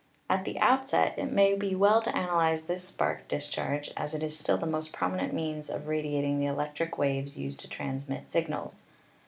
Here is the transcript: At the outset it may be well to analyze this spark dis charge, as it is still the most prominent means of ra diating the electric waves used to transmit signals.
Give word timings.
At 0.31 0.45
the 0.45 0.57
outset 0.57 1.19
it 1.19 1.31
may 1.31 1.53
be 1.55 1.75
well 1.75 2.01
to 2.01 2.17
analyze 2.17 2.63
this 2.63 2.83
spark 2.83 3.27
dis 3.27 3.47
charge, 3.47 3.91
as 3.95 4.15
it 4.15 4.23
is 4.23 4.35
still 4.35 4.57
the 4.57 4.65
most 4.65 4.91
prominent 4.91 5.31
means 5.31 5.69
of 5.69 5.87
ra 5.87 5.97
diating 5.97 6.39
the 6.39 6.47
electric 6.47 6.97
waves 6.97 7.37
used 7.37 7.59
to 7.59 7.67
transmit 7.67 8.27
signals. 8.27 8.77